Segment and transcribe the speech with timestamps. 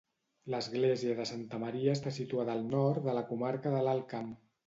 [0.53, 4.35] L'església de Santa Maria està situada al nord de la comarca de l'Alt Camp.